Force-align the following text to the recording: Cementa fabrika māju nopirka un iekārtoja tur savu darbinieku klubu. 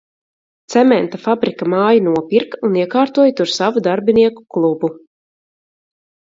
Cementa 0.75 1.19
fabrika 1.25 1.67
māju 1.73 2.01
nopirka 2.05 2.61
un 2.69 2.79
iekārtoja 2.79 3.35
tur 3.41 3.53
savu 3.59 3.85
darbinieku 3.89 4.47
klubu. 4.57 4.91